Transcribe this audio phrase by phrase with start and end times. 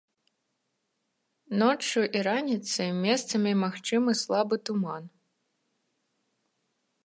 [1.63, 5.03] Ноччу і раніцай месцамі магчымы слабы туман.